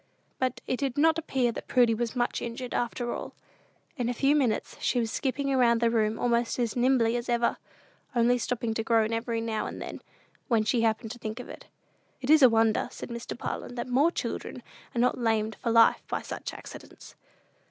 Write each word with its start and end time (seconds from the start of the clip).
But 0.39 0.61
it 0.65 0.77
did 0.77 0.97
not 0.97 1.19
appear 1.19 1.51
that 1.51 1.67
Prudy 1.67 1.93
was 1.93 2.15
much 2.15 2.41
injured, 2.41 2.73
after 2.73 3.13
all. 3.13 3.35
In 3.97 4.09
a 4.09 4.15
few 4.15 4.35
minutes 4.35 4.75
she 4.79 4.99
was 4.99 5.11
skipping 5.11 5.53
about 5.53 5.77
the 5.77 5.91
room 5.91 6.17
almost 6.17 6.57
as 6.57 6.75
nimbly 6.75 7.15
as 7.15 7.29
ever, 7.29 7.57
only 8.15 8.39
stopping 8.39 8.73
to 8.73 8.83
groan 8.83 9.13
every 9.13 9.41
now 9.41 9.67
and 9.67 9.79
then, 9.79 10.01
when 10.47 10.63
she 10.63 10.81
happened 10.81 11.11
to 11.11 11.19
think 11.19 11.39
of 11.39 11.49
it. 11.49 11.67
"It 12.19 12.31
is 12.31 12.41
a 12.41 12.49
wonder," 12.49 12.89
said 12.91 13.09
Mr. 13.09 13.37
Parlin, 13.37 13.75
"that 13.75 13.87
more 13.87 14.09
children 14.09 14.63
are 14.95 14.99
not 14.99 15.19
lamed 15.19 15.55
for 15.61 15.69
life 15.71 16.01
by 16.07 16.23
such 16.23 16.51
accidents." 16.51 17.13